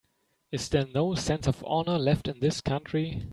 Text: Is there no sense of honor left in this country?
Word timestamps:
Is 0.51 0.67
there 0.69 0.87
no 0.95 1.13
sense 1.13 1.45
of 1.47 1.63
honor 1.63 1.99
left 1.99 2.27
in 2.27 2.39
this 2.39 2.59
country? 2.59 3.21